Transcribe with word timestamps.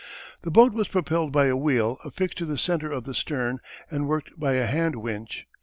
The 0.41 0.49
boat 0.49 0.73
was 0.73 0.87
propelled 0.87 1.31
by 1.31 1.45
a 1.45 1.55
wheel 1.55 1.99
affixed 2.03 2.39
to 2.39 2.45
the 2.47 2.57
centre 2.57 2.91
of 2.91 3.03
the 3.03 3.13
stern 3.13 3.59
and 3.91 4.07
worked 4.07 4.31
by 4.35 4.53
a 4.53 4.65
hand 4.65 4.95
winch. 4.95 5.45